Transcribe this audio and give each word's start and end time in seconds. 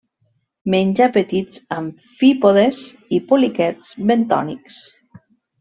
Menja 0.73 1.07
petits 1.17 1.59
amfípodes 1.77 2.81
i 3.19 3.23
poliquets 3.33 3.93
bentònics. 4.13 4.85